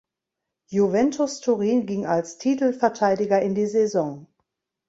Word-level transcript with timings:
Juventus 0.71 1.39
Turin 1.41 1.85
ging 1.85 2.07
als 2.07 2.39
Titelverteidiger 2.39 3.39
in 3.43 3.53
die 3.53 3.67
Saison. 3.67 4.25